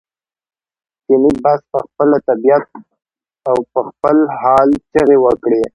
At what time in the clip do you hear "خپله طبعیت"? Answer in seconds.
1.87-2.65